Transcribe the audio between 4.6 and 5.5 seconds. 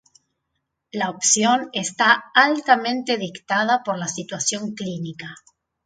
clínica.